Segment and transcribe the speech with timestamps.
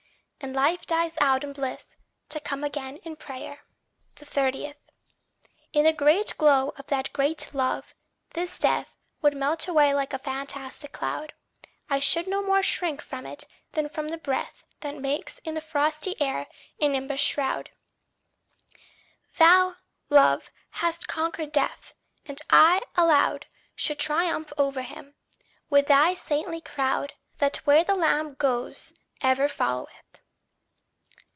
[0.43, 1.95] And life dies out in bliss,
[2.29, 3.59] to come again in prayer.
[4.15, 4.73] 30.
[5.71, 7.93] In the great glow of that great love,
[8.31, 11.33] this death Would melt away like a fantastic cloud;
[11.91, 15.61] I should no more shrink from it than from the breath That makes in the
[15.61, 16.47] frosty air
[16.79, 17.69] a nimbus shroud;
[19.37, 19.75] Thou,
[20.09, 21.93] Love, hast conquered death,
[22.25, 23.45] and I aloud
[23.75, 25.13] Should triumph over him,
[25.69, 29.93] with thy saintly crowd, That where the Lamb goes ever followeth.